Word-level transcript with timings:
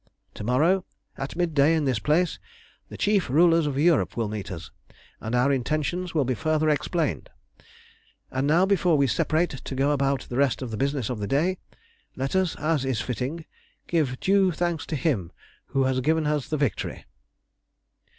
"To 0.33 0.43
morrow, 0.43 0.83
at 1.15 1.35
mid 1.35 1.53
day 1.53 1.75
in 1.75 1.85
this 1.85 1.99
place, 1.99 2.39
the 2.89 2.97
chief 2.97 3.29
rulers 3.29 3.67
of 3.67 3.77
Europe 3.77 4.17
will 4.17 4.27
meet 4.29 4.49
us, 4.51 4.71
and 5.19 5.35
our 5.35 5.51
intentions 5.51 6.15
will 6.15 6.25
be 6.25 6.33
further 6.33 6.69
explained. 6.71 7.29
And 8.31 8.47
now 8.47 8.65
before 8.65 8.97
we 8.97 9.05
separate 9.05 9.51
to 9.51 9.75
go 9.75 9.91
about 9.91 10.21
the 10.21 10.37
rest 10.37 10.63
of 10.63 10.71
the 10.71 10.75
business 10.77 11.11
of 11.11 11.19
the 11.19 11.27
day 11.27 11.59
let 12.15 12.35
us, 12.35 12.55
as 12.55 12.83
is 12.83 12.99
fitting, 12.99 13.45
give 13.85 14.19
due 14.19 14.51
thanks 14.51 14.87
to 14.87 14.95
Him 14.95 15.31
who 15.67 15.83
has 15.83 15.99
given 15.99 16.25
us 16.25 16.47
the 16.47 16.57
victory." 16.57 17.05